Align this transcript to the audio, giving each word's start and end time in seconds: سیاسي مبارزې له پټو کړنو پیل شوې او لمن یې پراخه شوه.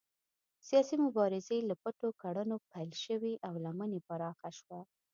سیاسي 0.67 0.95
مبارزې 1.05 1.57
له 1.69 1.75
پټو 1.81 2.09
کړنو 2.21 2.57
پیل 2.71 2.91
شوې 3.05 3.33
او 3.47 3.53
لمن 3.65 3.89
یې 3.95 4.01
پراخه 4.09 4.49
شوه. 4.59 4.79